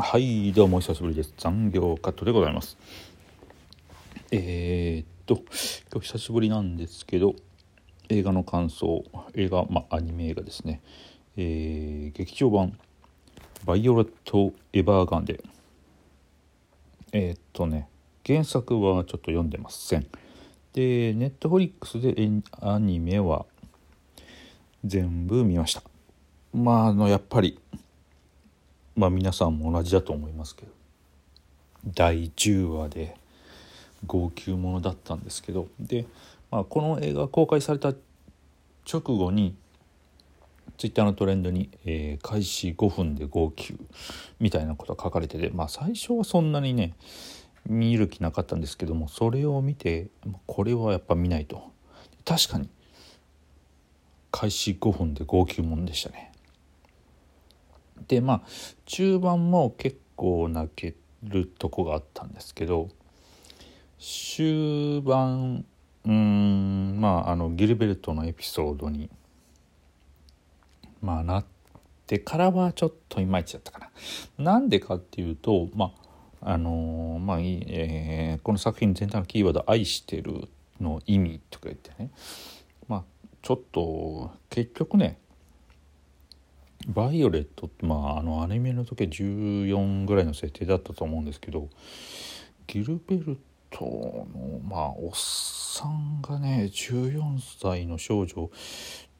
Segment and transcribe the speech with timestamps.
[0.00, 1.34] はいどうもお久しぶりです。
[1.36, 2.78] 残業カットでございます。
[4.30, 5.42] えー、っと
[5.92, 7.34] 今日久しぶりなんですけど
[8.08, 10.80] 映画の感想映画まあアニメ映画ですね。
[11.36, 12.78] えー、劇場版
[13.66, 15.42] 「バイオレット・エヴァーガンデ」
[17.10, 17.88] えー、っとね
[18.24, 20.06] 原作はちょっと読んでません。
[20.74, 22.14] でネットフリックスで
[22.60, 23.46] アニメは
[24.84, 25.82] 全部見ました。
[26.54, 27.58] まああのやっぱり
[28.98, 30.72] まあ皆さんも同じだと思いますけど
[31.86, 33.16] 第10話で
[34.06, 36.04] 号泣ものだったんですけどで、
[36.50, 37.94] まあ、この映画公開された
[38.90, 39.54] 直後に
[40.78, 43.76] ツイッターのトレンドに、えー、開始5分で号泣
[44.40, 46.94] みたいなことが書かれててまあ最初はそんなにね
[47.66, 50.08] 見る気なかったんですけどもそれを見て
[50.46, 51.70] これはやっぱ見ないと。
[52.24, 52.68] 確かに
[54.30, 56.32] 開始5分で号泣もんでしたね。
[58.08, 58.42] でまあ
[58.86, 62.88] 中盤も結構泣けるとこがあったんですけど
[63.98, 65.64] 終盤
[66.04, 69.10] うんまああのギルベルトのエピソードに
[71.00, 71.44] まあなっ
[72.06, 73.90] てからはちょっといまいちだったかな。
[74.38, 75.92] なんでかっていうとま
[76.40, 80.48] ああの、まあ、えー、この作品全体のキーワード「愛してる」
[80.80, 82.10] の意味とか言ってね
[82.86, 83.04] まあ
[83.42, 85.18] ちょっと結局ね
[86.86, 91.68] バイオレットってまああのアニメの時は14ぐらいの設定だったと思うんですけど
[92.66, 93.38] ギルベル
[93.70, 98.50] トのまあおっさんがね14歳の少女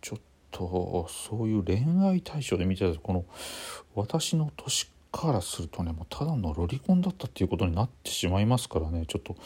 [0.00, 3.24] ちょっとそういう恋愛対象で見てたこの
[3.94, 9.36] 私の年からするとねもうただのロリコンだったっていうことになってしまいますからねちょっと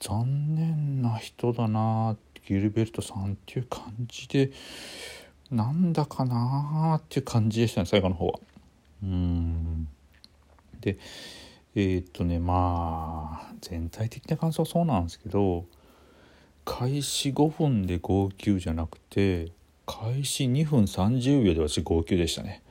[0.00, 4.50] 残念な人だなギルベルトさんっていう感じで
[5.50, 8.40] なんだかなーっていう感じでしたね最後の方は。
[9.02, 9.88] うん
[10.80, 10.98] で
[11.74, 15.64] えー、っとねまあ全体的な感想はそうなんですけど
[16.64, 19.52] 開始5分で号泣じゃなくて
[19.86, 22.62] 開始2分30秒で私号泣でしたね。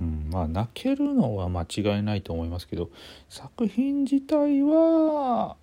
[0.00, 2.90] うん、まあ泣けるのは間違いないと思いますけど
[3.30, 5.56] 作品自体は、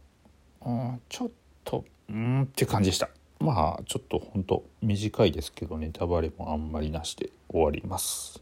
[0.66, 1.32] うん、ちょっ
[1.64, 3.10] とうんって感じでした。
[3.44, 8.42] まあちょっとほんと短いですけどネタバレもあんまりなしで終わります。